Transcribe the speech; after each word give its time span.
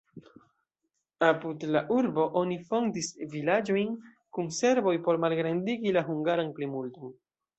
Apud 1.25 1.65
la 1.75 1.81
urbo 1.95 2.23
oni 2.41 2.57
fondis 2.71 3.11
vilaĝojn 3.35 3.93
kun 4.37 4.49
serboj 4.63 4.97
por 5.09 5.21
malgrandigi 5.27 5.95
la 5.99 6.07
hungaran 6.11 6.53
plimulton. 6.57 7.17